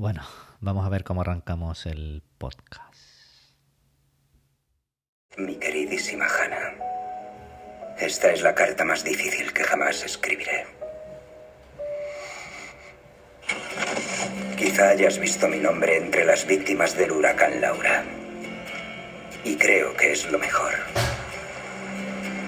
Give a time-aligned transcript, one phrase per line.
[0.00, 0.22] Bueno,
[0.60, 3.52] vamos a ver cómo arrancamos el podcast.
[5.36, 6.72] Mi queridísima Hannah,
[7.98, 10.64] esta es la carta más difícil que jamás escribiré.
[14.56, 18.02] Quizá hayas visto mi nombre entre las víctimas del huracán Laura.
[19.44, 20.72] Y creo que es lo mejor.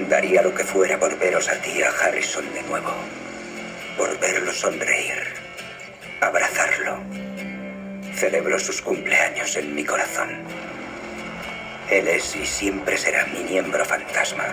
[0.08, 2.94] Daría lo que fuera por veros a ti, a Harrison de nuevo.
[3.98, 5.22] Por verlo sonreír.
[6.22, 7.21] Abrazarlo.
[8.22, 10.28] Celebro sus cumpleaños en mi corazón.
[11.90, 14.44] Él es y siempre será mi miembro fantasma.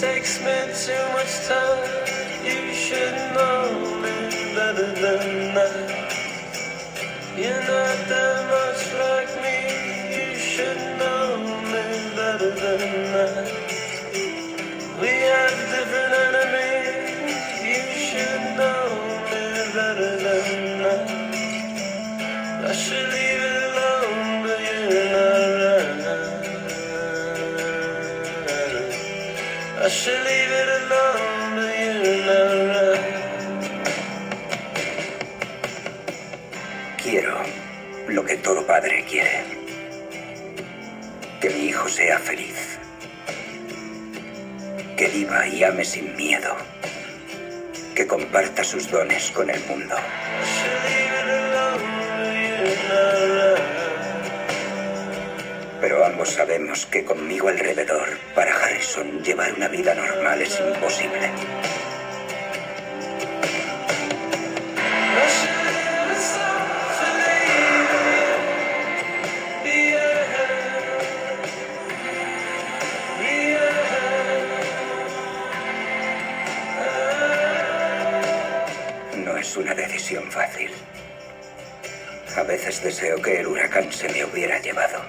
[0.00, 1.82] Takes me too much time.
[2.44, 6.09] You should know me better than that.
[7.36, 9.56] You're not that much like me.
[10.16, 13.70] You should know me better than that.
[15.00, 16.79] We have different enemies.
[45.20, 46.56] Y ame sin miedo.
[47.94, 49.94] Que comparta sus dones con el mundo.
[55.80, 61.30] Pero ambos sabemos que conmigo alrededor, para Harrison, llevar una vida normal es imposible.
[79.50, 80.70] Es una decisión fácil.
[82.36, 85.02] A veces deseo que el huracán se me hubiera llevado,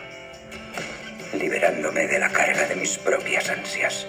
[1.38, 4.07] liberándome de la carga de mis propias ansias.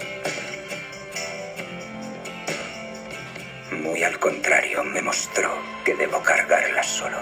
[3.72, 5.54] Muy al contrario, me mostró
[5.84, 7.18] que debo cargarlas solo.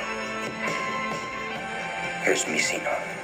[2.24, 3.19] Es mi sino.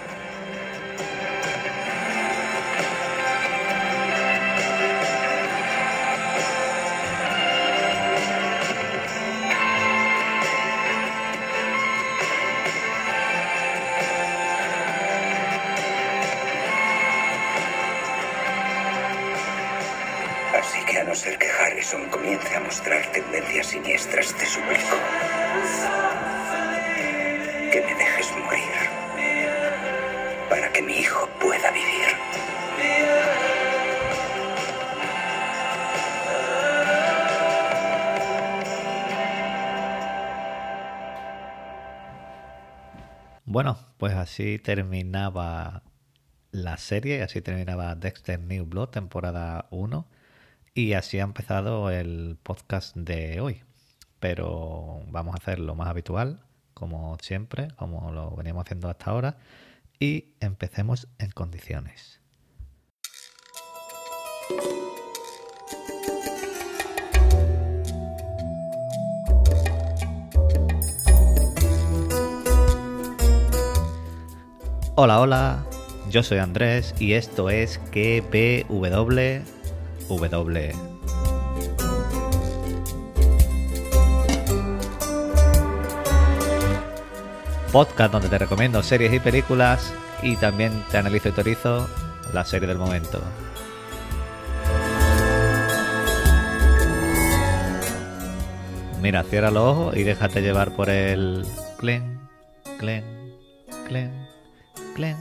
[21.06, 24.96] No ser que Harrison comience a mostrar tendencias siniestras, te suplico
[27.70, 28.62] que me dejes morir
[30.50, 32.08] para que mi hijo pueda vivir.
[43.44, 45.84] Bueno, pues así terminaba
[46.50, 50.15] la serie, así terminaba Dexter New Blood, temporada 1.
[50.76, 53.62] Y así ha empezado el podcast de hoy.
[54.20, 56.42] Pero vamos a hacer lo más habitual,
[56.74, 59.38] como siempre, como lo veníamos haciendo hasta ahora.
[59.98, 62.20] Y empecemos en condiciones.
[74.94, 75.66] Hola, hola,
[76.10, 79.55] yo soy Andrés y esto es KPW.
[80.08, 80.72] W.
[87.72, 91.88] Podcast donde te recomiendo series y películas y también te analizo y teorizo
[92.32, 93.20] la serie del momento.
[99.02, 101.44] Mira, cierra los ojos y déjate llevar por el
[101.78, 102.18] clen,
[102.78, 103.04] clen,
[103.86, 104.26] clen,
[104.94, 105.16] clen.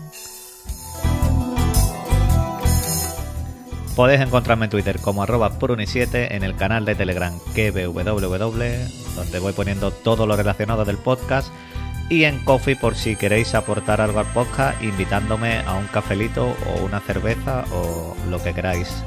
[3.95, 9.53] Podéis encontrarme en Twitter como arroba puruni7, en el canal de Telegram KBWW, donde voy
[9.53, 11.49] poniendo todo lo relacionado del podcast,
[12.09, 16.83] y en Coffee por si queréis aportar algo al podcast, invitándome a un cafelito o
[16.83, 19.01] una cerveza o lo que queráis.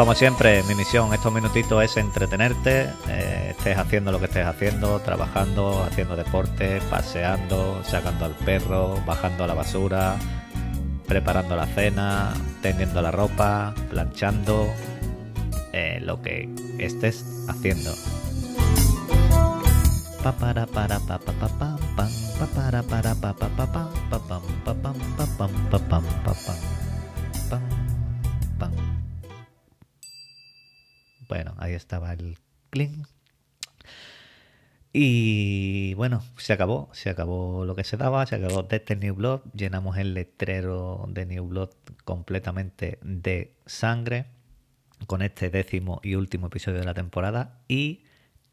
[0.00, 4.98] Como siempre, mi misión estos minutitos es entretenerte, eh, estés haciendo lo que estés haciendo,
[5.00, 10.16] trabajando, haciendo deporte, paseando, sacando al perro, bajando la basura,
[11.06, 12.32] preparando la cena,
[12.62, 14.72] tendiendo la ropa, planchando,
[15.74, 16.48] eh, lo que
[16.78, 17.92] estés haciendo.
[20.22, 22.08] Pa para para pa pa pa pa pa
[26.32, 26.79] pa
[31.30, 32.38] Bueno, ahí estaba el
[32.70, 33.06] clink.
[34.92, 39.42] Y bueno, se acabó, se acabó lo que se daba, se acabó Dexter New Blood,
[39.54, 41.70] llenamos el letrero de New Blood
[42.04, 44.26] completamente de sangre
[45.06, 47.60] con este décimo y último episodio de la temporada.
[47.68, 48.02] Y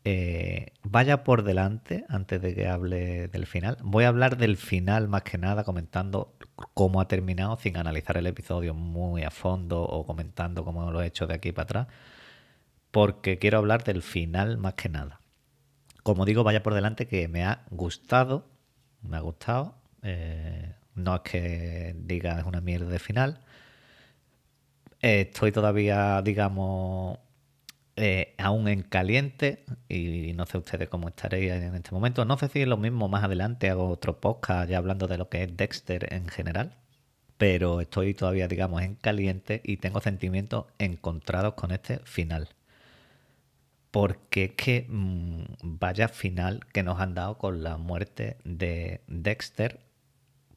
[0.04, 5.08] eh, vaya por delante, antes de que hable del final, voy a hablar del final
[5.08, 6.36] más que nada comentando
[6.76, 11.08] cómo ha terminado sin analizar el episodio muy a fondo o comentando cómo lo he
[11.08, 11.88] hecho de aquí para atrás,
[12.92, 15.20] porque quiero hablar del final más que nada
[16.08, 18.48] como digo, vaya por delante que me ha gustado,
[19.02, 19.76] me ha gustado.
[20.04, 23.42] Eh, no es que diga es una mierda de final.
[25.02, 27.20] Estoy todavía, digamos,
[27.98, 32.24] eh, aún en caliente y no sé ustedes cómo estaréis en este momento.
[32.24, 35.28] No sé si es lo mismo más adelante, hago otro podcast ya hablando de lo
[35.28, 36.78] que es Dexter en general.
[37.38, 42.48] Pero estoy todavía, digamos, en caliente y tengo sentimientos encontrados con este final
[43.92, 49.80] porque es que mm, vaya final que nos han dado con la muerte de Dexter,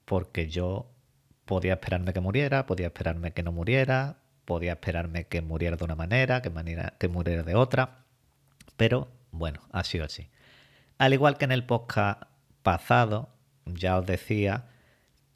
[0.04, 0.90] porque yo
[1.44, 5.94] podía esperarme que muriera, podía esperarme que no muriera, podía esperarme que muriera de una
[5.96, 8.04] manera, que, manera, que muriera de otra,
[8.76, 10.28] pero bueno, ha sido así.
[10.98, 12.22] Al igual que en el podcast
[12.62, 13.30] pasado,
[13.66, 14.66] ya os decía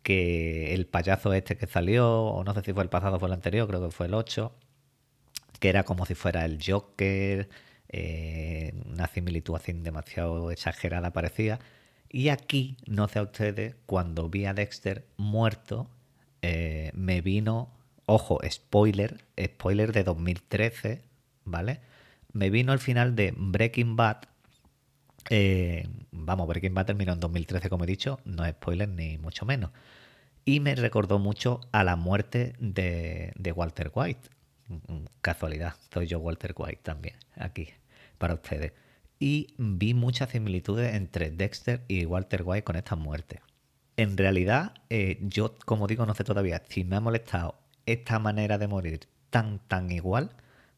[0.03, 3.29] que el payaso este que salió, o no sé si fue el pasado o fue
[3.29, 4.53] el anterior, creo que fue el 8,
[5.61, 7.49] que era como si fuera el Joker,
[7.97, 11.61] eh, una similitud demasiado exagerada parecía.
[12.11, 15.89] Y aquí, no sé a ustedes, cuando vi a Dexter muerto,
[16.43, 17.71] eh, me vino,
[18.07, 21.03] ojo, spoiler, spoiler de 2013,
[21.45, 21.81] ¿vale?
[22.33, 24.23] Me vino al final de Breaking Bad.
[25.31, 29.47] Eh, vamos, Breaking Bad terminó en 2013, como he dicho, no es spoiler ni mucho
[29.47, 29.71] menos.
[30.45, 34.31] Y me recordó mucho a la muerte de, de Walter White.
[35.21, 37.69] Casualidad, soy yo Walter White también, aquí
[38.19, 38.73] para ustedes.
[39.19, 43.41] Y vi muchas similitudes entre Dexter y Walter White con esta muerte.
[43.97, 48.59] En realidad, eh, yo, como digo, no sé todavía si me ha molestado esta manera
[48.59, 49.01] de morir
[49.31, 50.31] tan, tan igual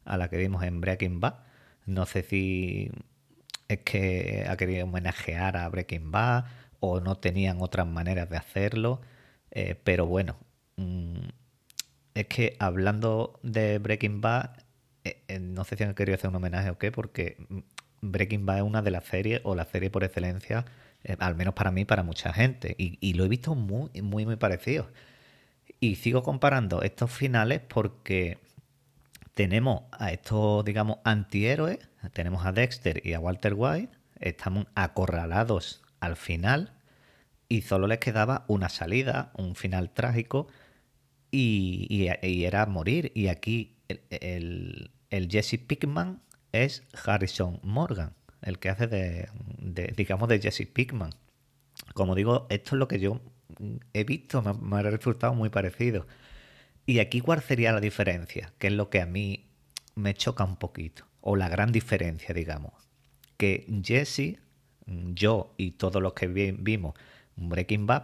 [0.05, 1.35] a la que vimos en Breaking Bad.
[1.85, 2.91] No sé si
[3.67, 6.45] es que ha querido homenajear a Breaking Bad
[6.79, 9.01] o no tenían otras maneras de hacerlo.
[9.51, 10.37] Eh, pero bueno,
[10.77, 11.29] mm,
[12.13, 14.51] es que hablando de Breaking Bad,
[15.39, 17.37] no sé si han querido hacer un homenaje o qué, porque
[18.01, 20.65] Breaking Bad es una de las series, o la serie por excelencia,
[21.03, 22.75] eh, al menos para mí, para mucha gente.
[22.77, 24.89] Y, lo he visto muy, muy, muy parecido.
[25.79, 28.39] Y sigo comparando estos finales porque
[29.33, 31.79] tenemos a estos, digamos, antihéroes,
[32.13, 36.73] tenemos a Dexter y a Walter White, estamos acorralados al final
[37.49, 40.47] y solo les quedaba una salida, un final trágico
[41.31, 43.11] y, era morir.
[43.13, 43.77] Y aquí
[44.09, 46.21] el Jesse Pickman
[46.51, 49.29] es Harrison Morgan, el que hace de,
[49.95, 51.11] digamos, de Jesse Pickman.
[51.93, 53.21] Como digo, esto es lo que yo
[53.93, 56.07] he visto, me, ha resultado muy parecido.
[56.85, 58.53] Y aquí, ¿cuál sería la diferencia?
[58.57, 59.49] Que es lo que a mí
[59.95, 62.73] me choca un poquito, o la gran diferencia, digamos.
[63.37, 64.39] Que Jesse,
[64.85, 66.95] yo y todos los que vimos
[67.35, 68.03] Breaking Bad,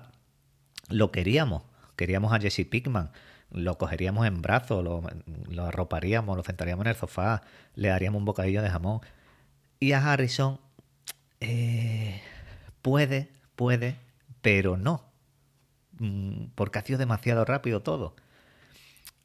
[0.89, 1.63] lo queríamos,
[1.95, 3.11] queríamos a Jesse Pickman
[3.53, 7.43] lo cogeríamos en brazos, lo, arroparíamos, lo sentaríamos en el sofá,
[7.75, 9.01] le daríamos un bocadillo de jamón.
[9.79, 10.59] Y a Harrison
[11.39, 12.21] eh,
[12.81, 13.97] puede, puede,
[14.41, 15.05] pero no.
[15.99, 18.15] Mm, porque ha sido demasiado rápido todo.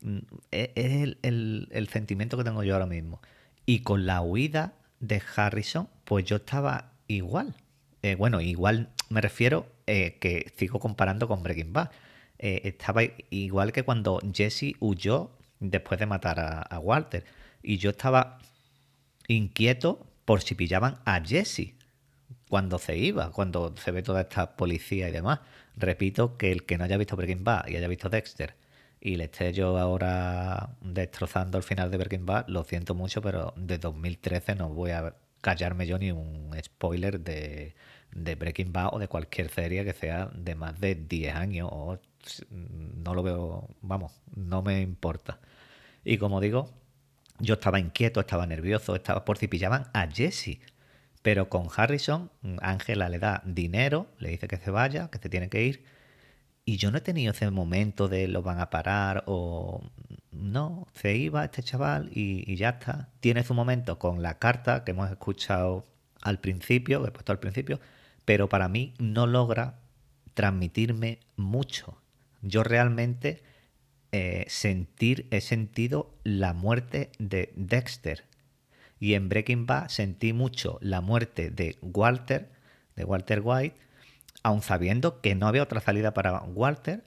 [0.03, 0.19] Mm,
[0.53, 3.21] e, es el, sentimiento que tengo yo ahora mismo.
[3.65, 7.55] Y con la huida de Harrison, pues yo estaba igual.
[8.03, 11.91] Eh, bueno, igual me refiero eh, que sigo comparando con Breaking Bad
[12.39, 15.31] eh, estaba igual que cuando Jesse huyó
[15.61, 17.25] después de matar a, Walter.
[17.63, 18.39] Y yo estaba
[19.27, 21.75] inquieto por si pillaban a Jesse
[22.49, 25.41] cuando se iba, cuando se ve toda esta policía y demás.
[25.77, 28.55] Repito que el que no haya visto Breaking Bad y haya visto Dexter
[29.01, 33.55] y le esté yo ahora destrozando el final de Breaking Bad, lo siento mucho, pero
[33.57, 37.75] de 2013 no voy a callarme yo ni un spoiler de,
[38.13, 41.99] de Breaking Bad o de cualquier serie que sea de más de 10 años o
[42.51, 45.41] no lo veo, vamos, no me importa.
[46.05, 46.71] Y como digo,
[47.39, 50.61] yo estaba inquieto, estaba nervioso, estaba por si pillaban a Jesse.
[51.23, 52.31] Pero con Harrison,
[52.61, 55.85] Ángela le da dinero, le dice que se vaya, que se tiene que ir.
[56.65, 59.83] Y yo no he tenido ese momento de lo van a parar o
[60.33, 63.09] no, se iba este chaval y, y ya está.
[63.21, 65.87] Tiene su momento con la carta que hemos escuchado
[66.23, 67.81] al principio, que he puesto al principio,
[68.25, 69.79] pero para mí no logra
[70.35, 71.99] transmitirme mucho.
[72.43, 73.43] Yo realmente
[74.13, 78.25] eh, sentir, he sentido la muerte de Dexter.
[79.01, 82.49] Y en Breaking Bad sentí mucho la muerte de Walter,
[82.97, 83.77] de Walter White,
[84.43, 87.05] aun sabiendo que no había otra salida para Walter,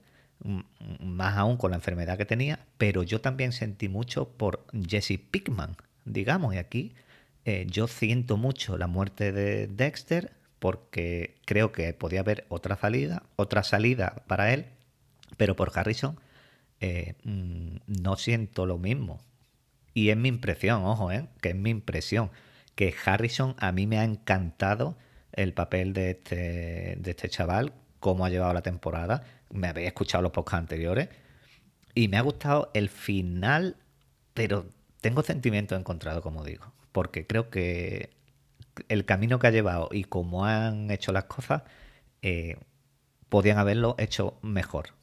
[1.00, 5.76] más aún con la enfermedad que tenía, pero yo también sentí mucho por Jesse Pickman,
[6.04, 6.94] digamos, y aquí
[7.44, 13.24] eh, yo siento mucho la muerte de Dexter porque creo que podía haber otra salida,
[13.36, 14.66] otra salida para él,
[15.36, 16.18] pero por Harrison
[16.80, 19.20] eh, mm, no siento lo mismo.
[19.94, 22.30] Y es mi impresión, ojo, eh, que es mi impresión,
[22.74, 24.96] que Harrison a mí me ha encantado
[25.32, 29.22] el papel de este, de este chaval, cómo ha llevado la temporada.
[29.50, 31.08] Me habéis escuchado los podcasts anteriores
[31.94, 33.76] y me ha gustado el final,
[34.34, 34.66] pero
[35.00, 38.10] tengo sentimientos encontrados, como digo, porque creo que
[38.88, 41.62] el camino que ha llevado y cómo han hecho las cosas,
[42.22, 42.56] eh,
[43.28, 44.94] podían haberlo hecho mejor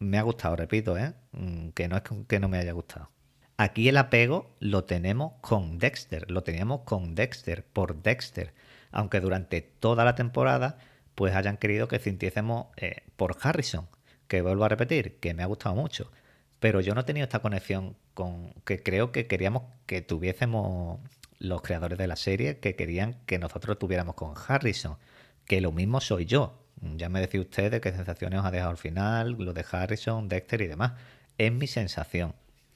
[0.00, 1.14] me ha gustado, repito, ¿eh?
[1.32, 3.10] Mm, que no es que no me haya gustado.
[3.56, 8.54] Aquí el apego lo tenemos con Dexter, lo teníamos con Dexter, por Dexter,
[8.90, 10.78] aunque durante toda la temporada
[11.14, 13.88] pues hayan querido que sintiésemos eh, por Harrison,
[14.28, 16.10] que vuelvo a repetir, que me ha gustado mucho,
[16.58, 21.00] pero yo no he tenido esta conexión con que creo que queríamos que tuviésemos
[21.38, 24.96] los creadores de la serie, que querían que nosotros tuviéramos con Harrison,
[25.44, 28.70] que lo mismo soy yo, ya me decía usted de qué sensaciones os ha dejado
[28.70, 30.92] al final, lo de Harrison, Dexter y demás.
[31.38, 32.34] Es mi sensación.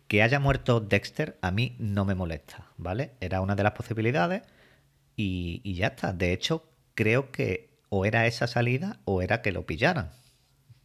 [0.08, 3.12] Que haya muerto Dexter a mí no me molesta, ¿vale?
[3.20, 4.42] Era una de las posibilidades
[5.16, 6.12] y, ya está.
[6.12, 10.10] De hecho, creo que o era esa salida o era que lo pillaran.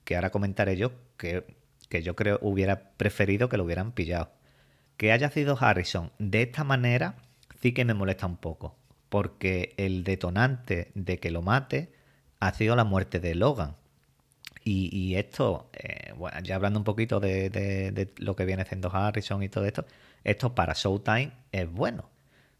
[0.05, 1.45] Que ahora comentaré yo que,
[1.89, 4.31] que yo creo hubiera preferido que lo hubieran pillado.
[4.97, 7.15] Que haya sido Harrison de esta manera
[7.61, 8.77] sí que me molesta un poco.
[9.09, 11.98] Porque el detonante de que lo mate
[12.39, 13.75] ha sido la muerte de Logan.
[14.71, 19.65] Y, esto, eh, ya hablando un poquito de, lo que viene haciendo Harrison y todo
[19.65, 19.85] esto,
[20.23, 22.07] esto para Showtime es bueno,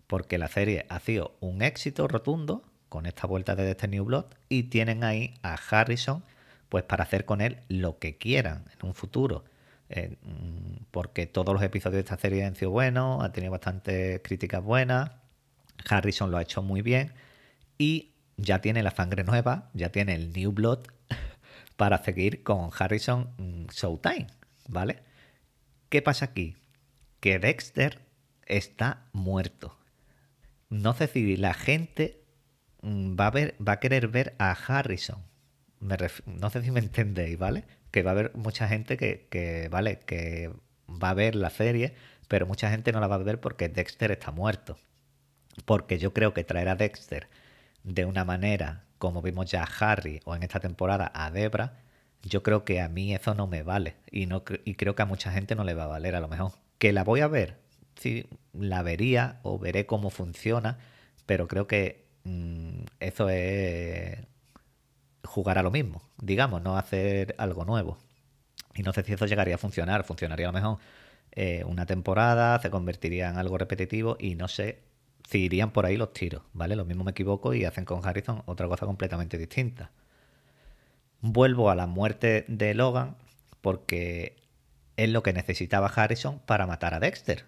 [0.07, 4.25] porque la serie ha sido un éxito rotundo con esta vuelta de este New Blood
[4.47, 6.23] y tienen ahí a Harrison
[6.69, 9.43] pues para hacer con él lo que quieran en un futuro.
[9.89, 14.21] Eh, mm, porque todos los episodios de esta serie han sido buenos, ha tenido bastantes
[14.23, 15.11] críticas buenas,
[15.87, 17.13] Harrison lo ha hecho muy bien
[17.77, 18.08] y
[18.39, 20.79] ya tiene la sangre nueva, ya tiene el New Blood
[21.75, 24.27] para seguir con Harrison mm, Showtime,
[24.67, 24.99] ¿vale?
[25.89, 26.55] ¿Qué pasa aquí?
[27.19, 27.99] Que Dexter
[28.45, 29.77] está muerto.
[30.69, 32.23] No sé si la gente
[32.81, 33.31] mm, va
[33.71, 35.23] a, querer ver a Harrison.
[35.79, 37.65] no sé si me entendéis, ¿vale?
[37.91, 39.99] Que va a haber mucha gente que, que, ¿vale?
[39.99, 40.51] Que
[40.87, 41.93] va a ver la serie,
[42.27, 44.77] pero mucha gente no la va a ver porque Dexter está muerto.
[45.65, 47.27] Porque yo creo que traer a Dexter
[47.83, 51.79] de una manera como vimos ya a Harry o en esta temporada a Debra,
[52.21, 55.05] yo creo que a mí eso no me vale y, no, y creo que a
[55.05, 56.51] mucha gente no le va a valer a lo mejor.
[56.77, 57.57] ¿Que la voy a ver?
[57.95, 60.77] Sí, la vería o veré cómo funciona,
[61.25, 64.19] pero creo que mm, eso es
[65.23, 67.97] jugar a lo mismo, digamos, no hacer algo nuevo.
[68.75, 70.79] Y no sé si eso llegaría a funcionar, funcionaría a lo mejor
[71.31, 74.88] eh, una temporada, se convertiría en algo repetitivo y no sé
[75.29, 76.75] si irían por ahí los tiros, ¿vale?
[76.75, 79.91] Lo mismo me equivoco y hacen con Harrison otra cosa completamente distinta.
[81.21, 83.15] Vuelvo a la muerte de Logan
[83.61, 84.37] porque
[84.97, 87.45] es lo que necesitaba Harrison para matar a Dexter.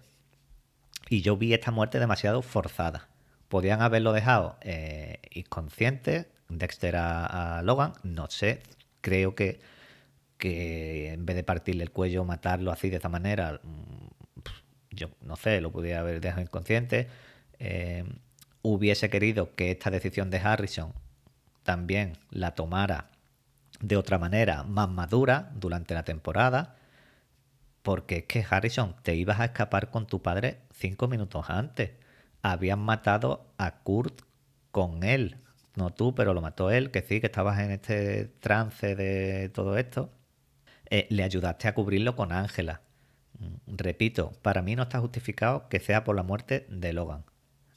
[1.08, 3.08] Y yo vi esta muerte demasiado forzada.
[3.48, 8.62] Podían haberlo dejado eh, inconsciente, Dexter a, Logan, no sé,
[9.00, 9.60] creo que,
[10.38, 14.06] en vez de partirle el cuello, matarlo así de esa manera, mm,
[14.90, 17.08] yo no sé, lo podía haber dejado inconsciente
[17.64, 18.04] eh,
[18.62, 20.92] hubiese querido que esta decisión de Harrison
[21.62, 23.10] también la tomara
[23.80, 26.74] de otra manera más madura durante la temporada,
[27.82, 31.92] porque es que Harrison, te ibas a escapar con tu padre cinco minutos antes.
[32.42, 34.22] Habían matado a Kurt
[34.72, 35.36] con él,
[35.76, 39.78] no tú, pero lo mató él, que sí, que estabas en este trance de todo
[39.78, 40.10] esto.
[40.90, 42.80] Eh, le ayudaste a cubrirlo con Ángela.
[43.38, 47.24] Mm, repito, para mí no está justificado que sea por la muerte de Logan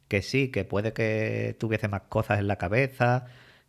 [0.08, 3.26] que sí, que puede que tuviese más cosas en la cabeza,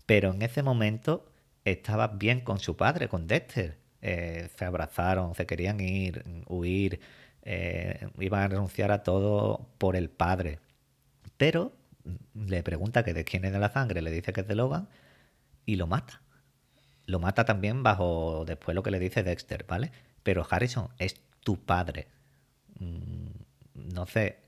[0.07, 1.31] pero en ese momento
[1.64, 3.78] estaba bien con su padre, con Dexter.
[4.02, 7.00] Eh, se abrazaron, se querían ir, huir,
[7.43, 10.61] eh, iban a renunciar a todo por el padre.
[11.37, 11.73] Pero
[12.35, 14.88] le pregunta que de quién es de la sangre, le dice que es de Logan
[15.64, 16.23] y lo mata.
[17.07, 19.93] Lo mata también bajo después lo que le dice Dexter, ¿vale?
[20.23, 22.09] Pero Harrison es tu padre.
[22.81, 23.31] Mm,
[23.95, 24.46] no sé.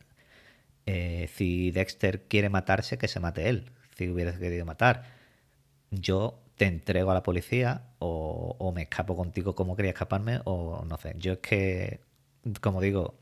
[0.91, 3.71] Eh, si Dexter quiere matarse, que se mate él.
[3.99, 5.05] Si hubiera querido matar.
[5.91, 10.97] Yo te entrego a la policía o, me escapo contigo como quería escaparme o no
[10.97, 11.15] sé.
[11.19, 12.01] Yo es que,
[12.63, 13.19] como digo,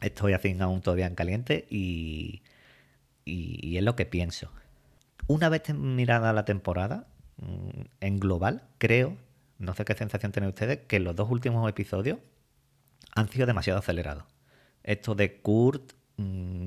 [0.00, 2.42] estoy haciendo aún todavía en caliente y,
[3.24, 4.50] y, y es lo que pienso.
[5.28, 7.06] Una vez mirada la temporada,
[7.36, 9.16] mm, en global, creo,
[9.58, 12.18] no sé qué sensación tienen ustedes, que los dos últimos episodios
[13.14, 14.24] han sido demasiado acelerados.
[14.82, 15.92] Esto de Kurt,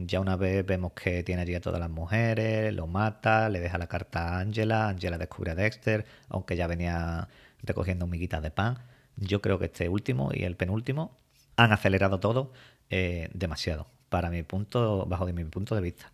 [0.10, 3.78] ya una vez vemos que tiene allí a todas las mujeres, lo mata, le deja
[3.78, 7.28] la carta a Angela, Angela descubre a Dexter, aunque ya venía
[7.64, 8.80] recogiendo miguitas de pan.
[9.18, 11.16] Yo creo que este último y el penúltimo
[11.58, 12.52] han acelerado todo
[12.90, 16.12] eh, demasiado, para mi punto, bajo de mi punto de vista.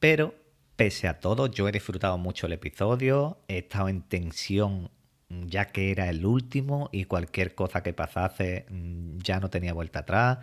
[0.00, 0.34] Pero,
[0.76, 4.90] pese a todo, yo he disfrutado mucho el episodio, he estado en tensión
[5.28, 9.74] mm, ya que era el último y cualquier cosa que pasase mm, ya no tenía
[9.74, 10.38] vuelta atrás.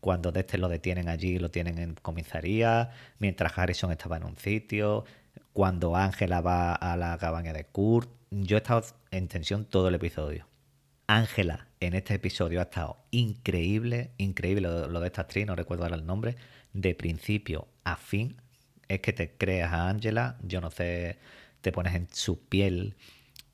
[0.00, 5.04] Cuando Dexter lo detienen allí, lo tienen en comisaría, mientras Harrison estaba en un sitio,
[5.52, 9.94] cuando Ángela va a la cabaña de Kurt, yo he estado en tensión todo el
[9.94, 10.46] episodio.
[11.06, 15.84] Ángela en este episodio ha estado increíble, increíble lo, lo de esta actriz, no recuerdo
[15.84, 16.36] ahora el nombre,
[16.72, 18.36] de principio a fin.
[18.88, 21.18] Es que te creas a Ángela, yo no sé,
[21.60, 22.96] te pones en su piel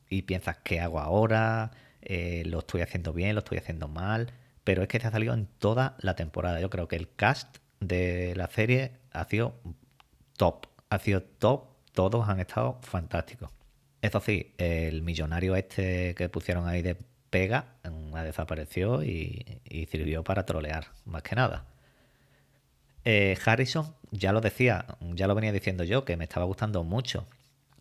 [0.08, 1.72] y piensas qué hago ahora,
[2.02, 4.32] eh, lo estoy haciendo bien, lo estoy haciendo mal,
[4.66, 6.60] pero es que te ha salido en toda la temporada.
[6.60, 9.54] Yo creo que el cast de la serie ha sido
[10.36, 13.52] top, ha sido top, todos han estado fantásticos.
[14.02, 16.96] Eso sí, el millonario este que pusieron ahí de
[17.30, 21.64] pega mm, desapareció y, y sirvió para trolear, más que nada.
[23.04, 27.28] Eh, Harrison, ya lo decía, ya lo venía diciendo yo, que me estaba gustando mucho.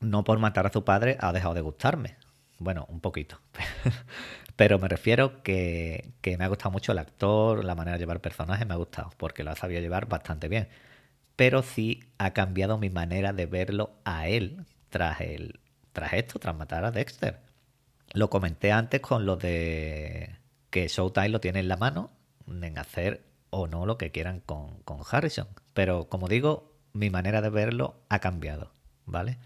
[0.02, 2.16] No por matar a su padre ha dejado de gustarme.
[2.60, 3.40] Bueno, un poquito.
[4.56, 8.66] Pero me refiero que, me ha gustado mucho el actor, la manera de llevar personajes
[8.66, 10.70] me ha gustado, porque lo ha sabido llevar bastante bien.
[11.36, 15.60] Pero sí ha cambiado mi manera de verlo a él tras, el,
[15.92, 17.42] tras esto, tras matar a Dexter.
[18.14, 20.38] Lo comenté antes con lo de
[20.70, 22.12] que Showtime lo tiene en la mano
[22.48, 25.48] en hacer o no lo que quieran con Harrison.
[25.74, 28.72] Pero como digo, mi manera de verlo ha cambiado,
[29.06, 29.38] ¿vale?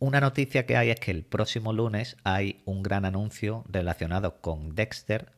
[0.00, 4.74] Una noticia que hay es que el próximo lunes hay un gran anuncio relacionado con
[4.74, 5.30] Dexter,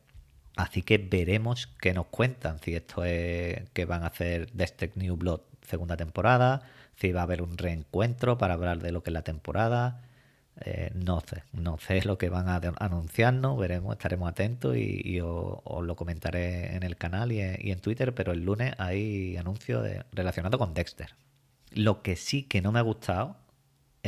[0.55, 5.17] así que veremos qué nos cuentan, si esto es que van a hacer Dexter New
[5.17, 6.61] Blood segunda temporada,
[6.95, 10.01] si va a haber un reencuentro para hablar de lo que es la temporada,
[10.61, 15.59] eh, no sé, no sé lo que van a anunciarnos, veremos, estaremos atentos y, os,
[15.83, 20.73] lo comentaré en el canal y en, Twitter, pero el lunes hay anuncio relacionado con
[20.73, 21.15] Dexter.
[21.71, 23.42] Lo que sí que no me ha gustado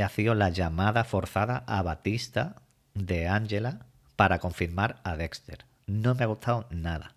[0.03, 2.55] ha sido la llamada forzada a Batista
[2.93, 5.65] de Angela para confirmar a Dexter.
[5.88, 7.13] No me ha gustado nada.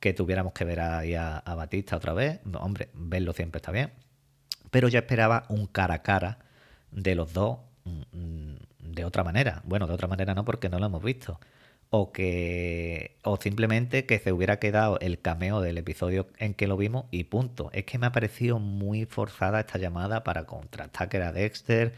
[0.00, 3.92] Que tuviéramos que ver ahí a, a Batista otra vez, hombre, verlo siempre está bien.
[4.70, 6.38] Pero yo esperaba un cara a cara
[6.90, 7.58] de los dos
[8.78, 9.62] de otra manera.
[9.64, 11.40] Bueno, de otra manera no, porque no lo hemos visto.
[11.94, 13.18] O que.
[13.22, 17.24] O simplemente que se hubiera quedado el cameo del episodio en que lo vimos y
[17.24, 17.70] punto.
[17.74, 21.92] Es que me ha parecido muy forzada esta llamada para contrastar que era Dexter.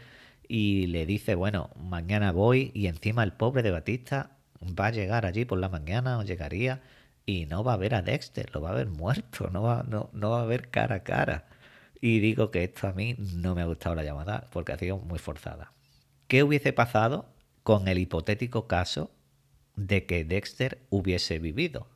[0.49, 2.71] Y le dice, bueno, mañana voy.
[2.73, 4.31] Y encima el pobre de Batista
[4.77, 6.81] va a llegar allí por la mañana o llegaría.
[7.25, 10.09] Y no va a ver a Dexter, lo va a ver muerto, no va, no,
[10.11, 11.45] no va a ver cara a cara.
[12.01, 14.97] Y digo que esto a mí no me ha gustado la llamada porque ha sido
[14.97, 15.71] muy forzada.
[16.27, 17.27] ¿Qué hubiese pasado
[17.63, 19.09] con el hipotético caso
[19.75, 21.87] de que Dexter hubiese vivido?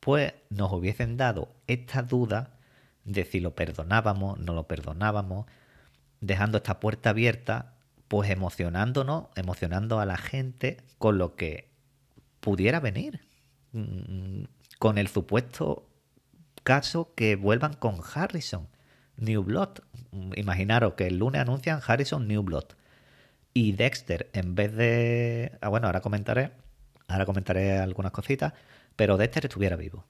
[0.00, 2.58] Pues nos hubiesen dado esta duda
[3.04, 5.46] de si lo perdonábamos, no lo perdonábamos,
[6.20, 7.74] dejando esta puerta abierta,
[8.08, 11.70] pues emocionándonos, emocionando a la gente con lo que
[12.40, 13.20] pudiera venir,
[13.72, 14.44] mm,
[14.78, 15.88] con el supuesto
[16.62, 18.68] caso que vuelvan con Harrison,
[19.16, 19.80] New Blood.
[20.36, 22.64] Imaginaros que el lunes anuncian Harrison New Blood
[23.54, 25.52] y Dexter, en vez de.
[25.60, 26.50] Ah, bueno, ahora comentaré.
[27.06, 28.52] Ahora comentaré algunas cositas.
[28.96, 30.04] Pero Dexter estuviera vivo.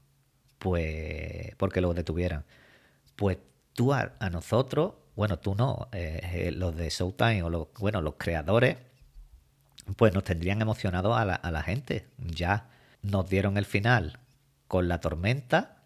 [0.58, 1.54] Pues.
[1.58, 2.44] Porque lo detuvieran.
[3.16, 3.38] Pues
[3.74, 4.94] tú a, nosotros.
[5.14, 5.88] Bueno, tú no.
[5.92, 8.78] Eh, eh, los de Showtime o los, bueno, los creadores.
[9.96, 12.06] Pues nos tendrían emocionados a la, gente.
[12.16, 12.70] Ya
[13.02, 14.20] nos dieron el final
[14.68, 15.82] con la tormenta.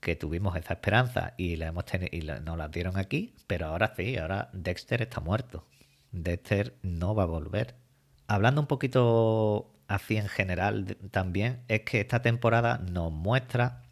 [0.00, 3.34] Que tuvimos esa esperanza y, la hemos y la, nos la dieron aquí.
[3.46, 5.66] Pero ahora sí, ahora Dexter está muerto.
[6.12, 7.74] Dexter no va a volver.
[8.28, 13.82] Hablando un poquito así en general también, es que esta temporada nos muestra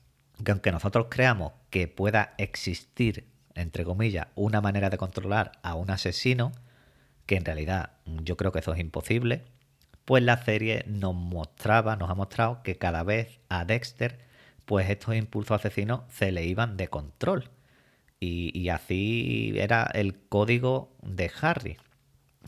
[0.45, 5.91] que aunque nosotros creamos que pueda existir, entre comillas, una manera de controlar a un
[5.91, 6.53] asesino,
[7.27, 9.45] que en realidad yo creo que eso es imposible,
[10.05, 14.19] pues la serie nos mostraba, nos ha mostrado que cada vez a Dexter
[14.65, 17.51] pues estos impulsos asesinos se le iban de control.
[18.21, 21.77] Y, y así era el código de Harry.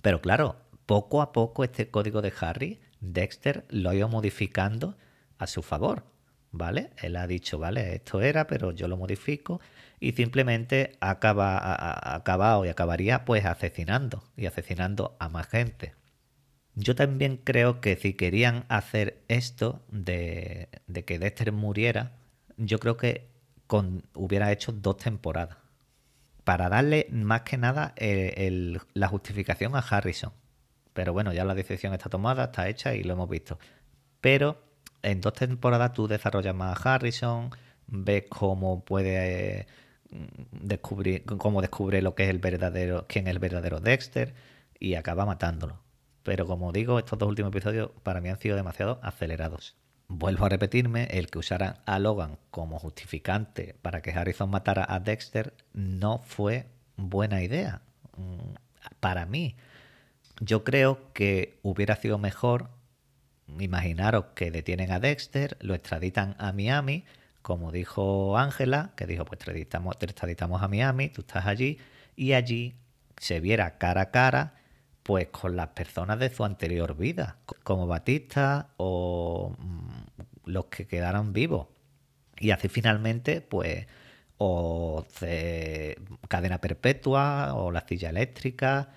[0.03, 4.97] Pero claro, poco a poco este código de Harry, Dexter lo ha ido modificando
[5.39, 6.05] a su favor.
[6.55, 6.91] ¿Vale?
[7.01, 9.59] Él ha dicho, vale, esto era, pero yo lo modifico
[10.01, 15.95] y simplemente acaba, acabado y acabaría pues asesinando y asesinando a más gente.
[16.75, 22.13] Yo también creo que si querían hacer esto de, de que Dexter muriera,
[22.59, 23.31] yo creo que
[23.67, 25.62] con, hubiera hecho dos temporadas.
[26.45, 30.33] Para darle más que nada la justificación a Harrison.
[30.93, 33.59] Pero bueno, ya la decisión está tomada, está hecha y lo hemos visto.
[34.21, 34.63] Pero
[35.03, 37.51] en dos temporadas tú desarrollas más a Harrison,
[37.87, 39.67] ves cómo puede eh,
[40.53, 44.35] descubrir, cómo descubre lo que es el verdadero, quién es el verdadero Dexter
[44.79, 45.81] y acaba matándolo.
[46.23, 49.77] Pero como digo, estos dos últimos episodios para mí han sido demasiado acelerados.
[50.15, 55.01] Vuelvo a repetirme, el que usaran a Logan como justificante para que Harrison matara a
[55.01, 57.81] Dexter no fue buena idea.
[58.17, 58.55] Mm,
[59.01, 59.57] Para mí,
[60.41, 62.71] yo creo que hubiera sido mejor
[63.59, 67.05] imaginaros que detienen a Dexter, lo extraditan a Miami,
[67.43, 71.79] como dijo Ángela, que dijo, pues extraditamos, te extraditamos a Miami, tú estás allí,
[72.17, 72.75] y allí
[73.19, 74.55] se viera cara a cara,
[75.03, 79.92] pues con las personas de su anterior vida, co- como Batista o mm,
[80.45, 81.69] los que quedaran vivos.
[82.39, 83.87] Y así finalmente, pues,
[84.39, 85.07] o
[86.29, 88.91] cadena perpetua, o la silla eléctrica,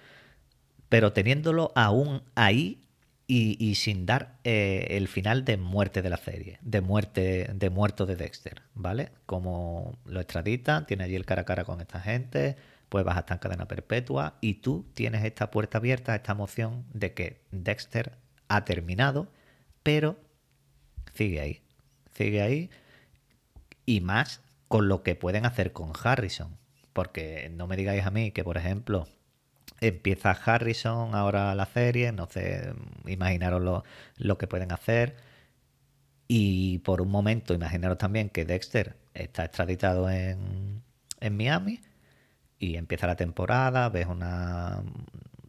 [0.90, 2.86] pero teniéndolo aún ahí
[3.28, 8.06] y, sin dar eh, el final de muerte de la serie, de muerte, de muerto
[8.06, 9.12] de Dexter, ¿vale?
[9.26, 12.56] Como lo extraditan, tiene allí el cara a cara con esta gente,
[12.90, 16.86] pues vas a estar en cadena perpetua y tú tienes esta puerta abierta, esta emoción
[16.94, 18.14] de que Dexter
[18.48, 19.28] ha terminado,
[19.82, 20.18] pero
[21.16, 21.62] sigue ahí,
[22.14, 22.70] sigue ahí
[23.86, 26.58] y más con lo que pueden hacer con Harrison.
[26.94, 29.08] Porque no me digáis a mí que, por ejemplo,
[29.82, 32.74] empieza Harrison ahora la serie, no sé,
[33.06, 33.84] imaginaros lo,
[34.18, 35.18] lo que pueden hacer.
[36.28, 40.82] Y por un momento, imaginaros también que Dexter está extraditado en,
[41.20, 41.82] en Miami
[42.60, 44.84] y empieza la temporada, ves una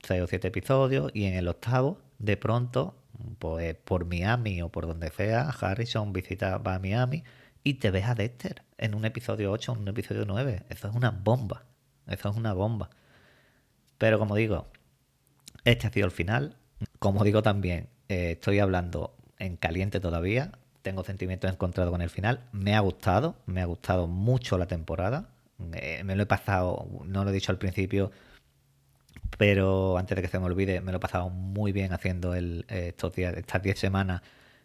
[0.02, 2.96] seis o siete episodios y en el octavo, de pronto,
[3.38, 7.24] pues por Miami o por donde sea, Harrison visita, va a Miami
[7.62, 10.64] y te ves a Dexter en un episodio 8 o un episodio 9.
[10.68, 11.64] Eso es una bomba.
[12.07, 12.90] Eso es una bomba.
[13.98, 14.68] Pero como digo,
[15.64, 16.57] este ha sido el final.
[16.98, 20.52] Como digo también, eh, estoy hablando en caliente todavía.
[20.83, 22.44] Tengo sentimientos encontrados con el final.
[22.52, 25.31] Me ha gustado, me ha gustado mucho la temporada.
[25.72, 28.12] Eh, me lo he pasado, no lo he dicho al principio,
[29.39, 32.65] pero antes de que se me olvide, me lo he pasado muy bien haciendo eh,
[32.69, 34.23] estos días, estas 10 semanas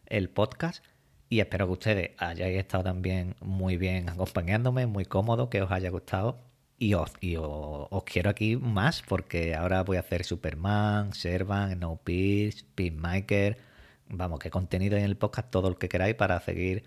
[0.08, 0.84] el podcast.
[1.30, 5.90] Y espero que ustedes hayáis estado también muy bien acompañándome, muy cómodo, que os haya
[5.90, 6.40] gustado.
[6.78, 11.98] Y os, y os, quiero aquí más porque ahora voy a hacer Superman, Servan, No
[12.04, 13.58] Peace, Peacemaker.
[14.10, 16.84] Vamos, que contenido en el podcast, todo lo que queráis para seguir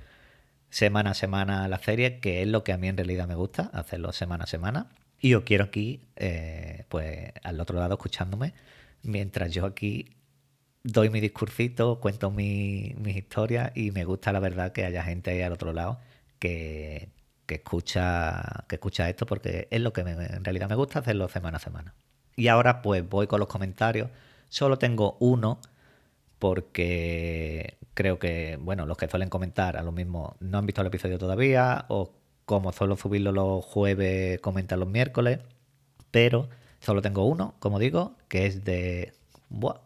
[0.70, 3.70] semana a semana la serie, que es lo que a mí en realidad me gusta,
[3.72, 4.88] hacerlo semana a semana.
[5.24, 8.52] Y os quiero aquí, eh, pues al otro lado, escuchándome,
[9.02, 10.16] mientras yo aquí
[10.82, 15.30] doy mi discursito, cuento mi- mis historias y me gusta la verdad que haya gente
[15.30, 15.98] ahí al otro lado
[16.38, 17.08] que,
[17.46, 21.56] que escucha, que escucha esto porque es lo que en realidad me gusta hacerlo semana
[21.56, 21.94] a semana.
[22.36, 24.10] Y ahora pues voy con los comentarios.
[24.50, 25.58] Solo tengo uno
[26.38, 30.88] porque creo que, bueno, los que suelen comentar a lo mismo no han visto el
[30.88, 32.12] episodio todavía o
[32.44, 35.40] como suelo subirlo los jueves, comentan los miércoles.
[36.10, 36.48] Pero
[36.80, 39.12] solo tengo uno, como digo, que es de...
[39.48, 39.80] Buah,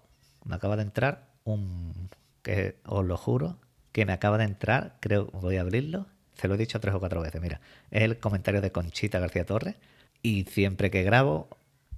[0.45, 2.11] me acaba de entrar un...
[2.43, 3.57] que os lo juro,
[3.93, 6.07] que me acaba de entrar, creo, voy a abrirlo.
[6.35, 7.61] Se lo he dicho tres o cuatro veces, mira.
[7.91, 9.77] Es el comentario de Conchita García Torres.
[10.23, 11.49] Y siempre que grabo,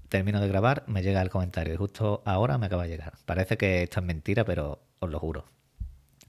[0.09, 1.75] termino de grabar, me llega el comentario.
[1.75, 3.15] Y justo ahora me acaba de llegar.
[3.27, 5.45] Parece que esto es mentira, pero os lo juro.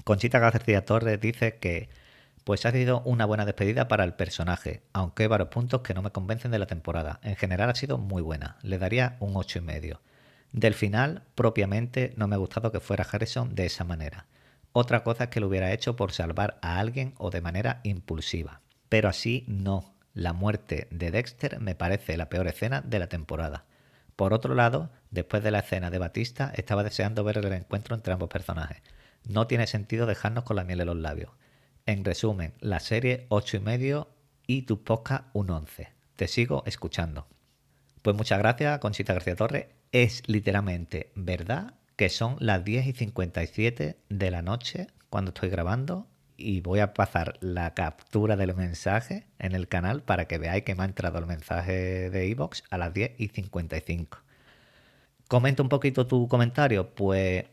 [0.03, 1.89] Conchita García Torres dice que
[2.43, 6.01] pues ha sido una buena despedida para el personaje, aunque hay varios puntos que no
[6.01, 7.19] me convencen de la temporada.
[7.23, 10.01] En general ha sido muy buena, le daría un ocho y medio.
[10.51, 14.25] Del final, propiamente, no me ha gustado que fuera Harrison de esa manera.
[14.73, 18.62] Otra cosa es que lo hubiera hecho por salvar a alguien o de manera impulsiva.
[18.89, 19.93] Pero así no.
[20.13, 23.65] La muerte de Dexter me parece la peor escena de la temporada.
[24.17, 28.13] Por otro lado, después de la escena de Batista, estaba deseando ver el encuentro entre
[28.13, 28.82] ambos personajes.
[29.25, 31.32] No tiene sentido dejarnos con la miel en los labios.
[31.91, 34.08] En resumen, la serie 8 y medio
[34.47, 35.89] y tu podcast un 11.
[36.15, 37.27] Te sigo escuchando.
[38.01, 39.65] Pues muchas gracias, Conchita García Torres.
[39.91, 46.08] Es literalmente verdad que son las 10 y 57 de la noche cuando estoy grabando
[46.38, 50.75] y voy a pasar la captura del mensaje en el canal para que veáis que
[50.75, 54.17] me ha entrado el mensaje de iVoox a las 10 y 55.
[55.27, 56.95] Comenta un poquito tu comentario.
[56.95, 57.43] Pues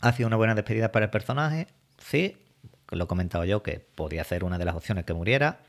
[0.00, 1.66] ha sido una buena despedida para el personaje.
[1.98, 2.38] Sí,
[2.90, 5.60] lo he comentado yo que podía ser una de las opciones que muriera.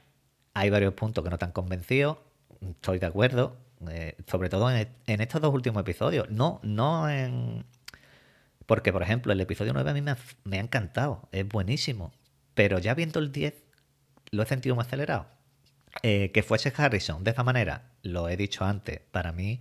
[0.54, 2.18] Hay varios puntos que no están convencidos.
[2.62, 3.58] Estoy de acuerdo.
[3.90, 6.30] eh, sobre todo en, en estos dos últimos episodios.
[6.30, 7.66] No, no en.
[8.66, 11.28] Porque, por ejemplo, el episodio 9 a mí me ha, me ha encantado.
[11.32, 12.12] Es buenísimo.
[12.54, 13.56] Pero ya viendo el 10,
[14.32, 15.28] lo he sentido más acelerado.
[16.04, 19.60] Eh, que fuese Harrison de esa manera, lo he dicho antes, para mí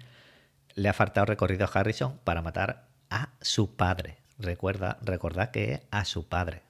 [0.75, 4.18] le ha faltado recorrido a Harrison para matar a su padre.
[4.38, 6.62] Recuerda, recordad que es a su padre.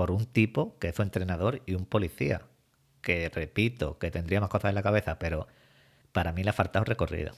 [0.00, 2.42] Por un tipo que su entrenador y un policía.
[3.02, 5.46] Que repito, que tendría más cosas en la cabeza, pero
[6.12, 7.32] para mí le ha faltado recorrido.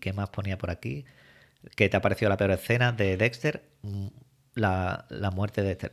[0.00, 1.04] ¿Qué más ponía por aquí?
[1.76, 3.64] ¿Qué te ha parecido la peor escena de Dexter?
[3.82, 4.08] Mm,
[4.56, 5.92] La, la muerte de Dexter.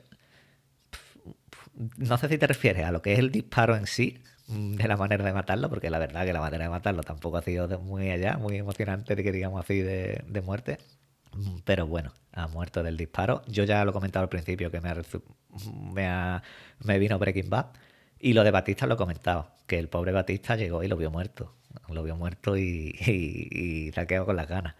[1.97, 4.87] No sé si te refieres a lo que es el disparo en sí, mm, de
[4.87, 7.67] la manera de matarlo, porque la verdad que la manera de matarlo tampoco ha sido
[7.79, 10.79] muy allá, muy emocionante, de que digamos así, de, de muerte.
[11.65, 13.41] Pero bueno, ha muerto del disparo.
[13.47, 14.89] Yo ya lo he comentado al principio, que me,
[16.07, 16.43] ha,
[16.83, 17.67] me, vino Breaking Bad.
[18.19, 21.11] Y lo de Batista lo he comentado, que el pobre Batista llegó y lo vio
[21.11, 21.53] muerto.
[21.89, 24.75] Lo vio muerto y, y, y se ha con las ganas.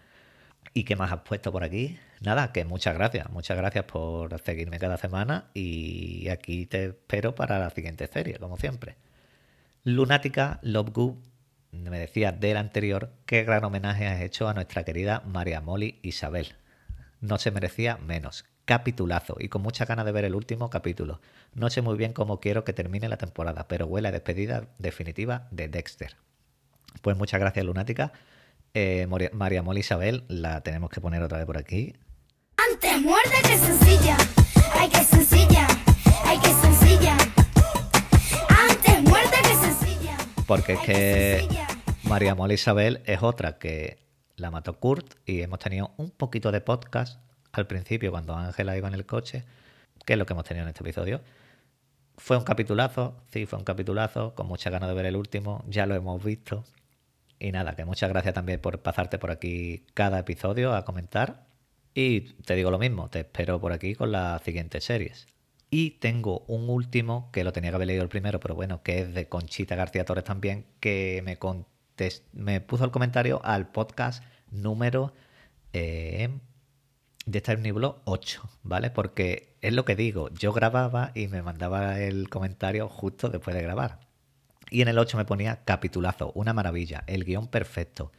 [0.74, 1.98] ¿Y qué más has puesto por aquí?
[2.20, 3.30] Nada, que muchas gracias.
[3.30, 8.56] Muchas gracias por seguirme cada semana y aquí te espero para la siguiente serie, como
[8.56, 8.96] siempre.
[9.84, 11.22] Lunática Love Gu
[11.72, 16.54] me decía del anterior qué gran homenaje has hecho a nuestra querida María Molly Isabel.
[17.20, 18.44] No se merecía menos.
[18.64, 21.20] Capitulazo y con mucha ganas de ver el último capítulo.
[21.54, 25.48] No sé muy bien cómo quiero que termine la temporada, pero huele a despedida definitiva
[25.50, 26.16] de Dexter.
[27.00, 28.12] Pues muchas gracias, Lunática.
[28.74, 31.96] Eh, María Molly Isabel la tenemos que poner otra vez por aquí.
[32.72, 34.16] Antes muerde que sencilla.
[34.74, 35.66] Ay, que sencilla.
[36.24, 37.16] Ay, que sencilla.
[40.48, 41.48] Porque es que.
[42.04, 43.98] María Molly Isabel es otra que
[44.36, 47.20] la mató Kurt y hemos tenido un poquito de podcast
[47.52, 49.44] al principio cuando Ángela iba en el coche,
[50.06, 51.20] que es lo que hemos tenido en este episodio.
[52.16, 55.84] Fue un capitulazo, sí, fue un capitulazo, con mucha ganas de ver el último, ya
[55.84, 56.64] lo hemos visto.
[57.38, 61.46] Y nada, que muchas gracias también por pasarte por aquí cada episodio a comentar.
[61.92, 65.26] Y te digo lo mismo, te espero por aquí con las siguientes series.
[65.70, 69.00] Y tengo un último, que lo tenía que haber leído el primero, pero bueno, que
[69.00, 75.12] es de Conchita García Torres también, que me, puso el comentario al podcast número
[75.74, 76.30] eh,
[77.26, 78.90] de Star New Blog 8, ¿vale?
[78.90, 83.62] Porque es lo que digo, yo grababa y me mandaba el comentario justo después de
[83.62, 84.00] grabar.
[84.70, 88.12] Y en el 8 me ponía capitulazo, una maravilla, el guion perfecto.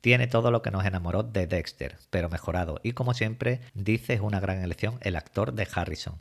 [0.00, 2.80] Tiene todo lo que nos enamoró de Dexter, pero mejorado.
[2.82, 6.20] Y como siempre, dice es una gran elección el actor de Harrison.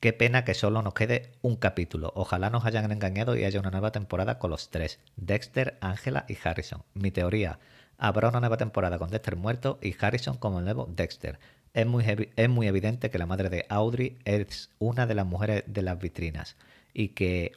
[0.00, 2.12] Qué pena que solo nos quede un capítulo.
[2.14, 5.00] Ojalá nos hayan engañado y haya una nueva temporada con los tres.
[5.16, 6.82] Dexter, Angela y Harrison.
[6.92, 7.58] Mi teoría.
[7.96, 11.38] Habrá una nueva temporada con Dexter muerto y Harrison como el nuevo Dexter.
[11.72, 12.04] Es muy,
[12.36, 15.98] es muy evidente que la madre de Audrey es una de las mujeres de las
[15.98, 16.56] vitrinas
[16.92, 17.52] y que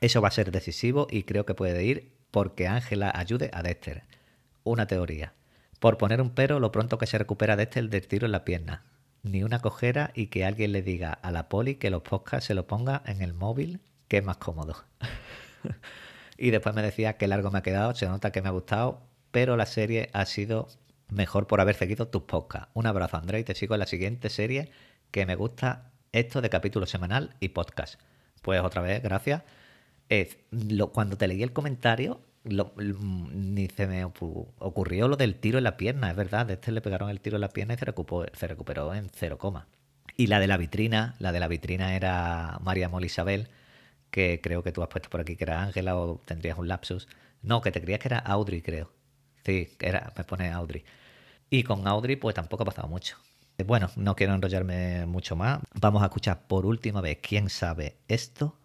[0.00, 4.04] eso va a ser decisivo y creo que puede ir porque Ángela ayude a Dexter.
[4.64, 5.34] Una teoría.
[5.78, 8.84] Por poner un pero, lo pronto que se recupera Dexter del tiro en la pierna.
[9.22, 12.54] Ni una cojera y que alguien le diga a la poli que los podcasts se
[12.54, 14.76] lo ponga en el móvil, que es más cómodo.
[16.38, 19.02] y después me decía que largo me ha quedado, se nota que me ha gustado,
[19.30, 20.68] pero la serie ha sido
[21.08, 22.68] mejor por haber seguido tus podcasts.
[22.74, 24.70] Un abrazo, André, y te sigo en la siguiente serie
[25.10, 28.00] que me gusta esto de capítulo semanal y podcast.
[28.42, 29.42] Pues otra vez, gracias.
[30.08, 35.64] Es, lo- cuando te leí el comentario, ni se me ocurrió lo del tiro en
[35.64, 36.46] la pierna, es verdad.
[36.46, 39.10] De este le pegaron el tiro en la pierna y se recuperó, se recuperó en
[39.14, 39.66] cero coma.
[40.16, 43.48] Y la de la vitrina, la de la vitrina era María Mol Isabel,
[44.10, 47.08] que creo que tú has puesto por aquí que era Ángela o tendrías un lapsus.
[47.42, 48.92] No, que te creías que era Audrey, creo.
[49.44, 50.84] Sí, era, me pone Audrey.
[51.48, 53.16] Y con Audrey, pues tampoco ha pasado mucho.
[53.66, 55.60] Bueno, no quiero enrollarme mucho más.
[55.74, 58.56] Vamos a escuchar por última vez quién sabe esto.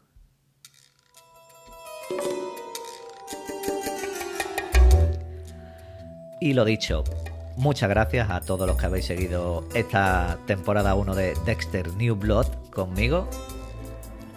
[6.45, 7.03] Y lo dicho,
[7.57, 12.45] muchas gracias a todos los que habéis seguido esta temporada 1 de Dexter New Blood
[12.69, 13.27] conmigo.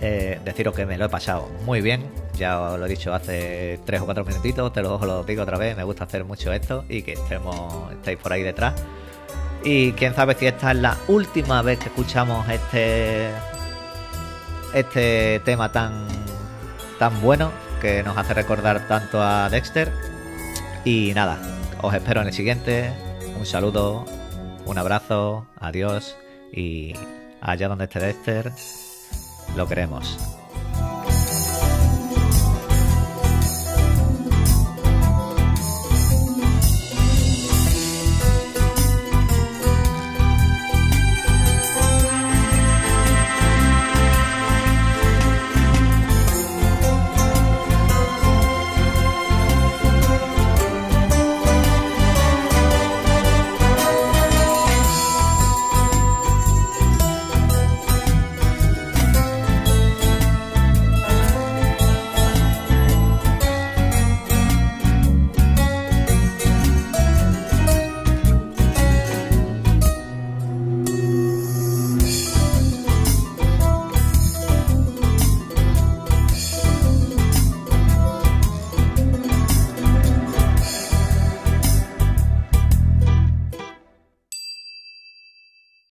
[0.01, 2.07] Eh, deciros que me lo he pasado muy bien.
[2.39, 5.43] Ya os lo he dicho hace 3 o 4 minutitos, te lo, os lo digo
[5.43, 5.77] otra vez.
[5.77, 8.73] Me gusta hacer mucho esto y que estemos, estéis por ahí detrás.
[9.63, 13.29] Y quién sabe si esta es la última vez que escuchamos este
[14.73, 16.09] este tema tan
[16.99, 19.93] tan bueno que nos hace recordar tanto a Dexter.
[20.87, 22.93] Y nada, os espero en el siguiente.
[23.39, 24.05] Un saludo,
[24.67, 26.17] un abrazo, adiós
[26.53, 26.95] y
[27.41, 28.53] allá donde esté Dexter,
[29.57, 30.38] Lo queremos.